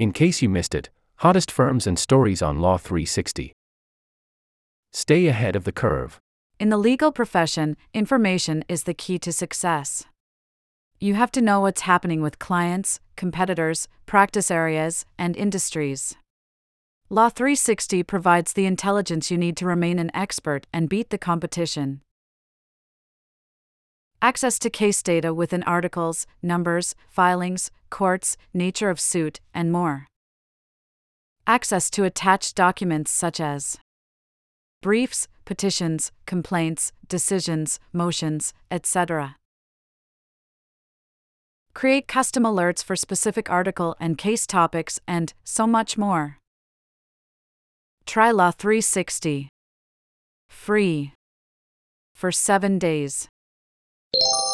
[0.00, 3.52] In case you missed it, hottest firms and stories on Law 360.
[4.94, 6.18] Stay ahead of the curve.
[6.58, 10.06] In the legal profession, information is the key to success.
[11.00, 16.16] You have to know what's happening with clients, competitors, practice areas, and industries.
[17.10, 22.00] Law 360 provides the intelligence you need to remain an expert and beat the competition.
[24.22, 30.06] Access to case data within articles, numbers, filings, courts, nature of suit, and more.
[31.46, 33.78] Access to attached documents such as
[34.82, 39.36] briefs, petitions, complaints, decisions, motions, etc.
[41.72, 46.36] Create custom alerts for specific article and case topics, and so much more.
[48.04, 49.48] Try Law 360.
[50.50, 51.14] Free.
[52.14, 53.28] For 7 days
[54.12, 54.49] you